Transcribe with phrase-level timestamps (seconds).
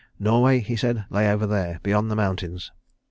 [0.17, 2.71] Norway, he said, lay over there, beyond the mountains.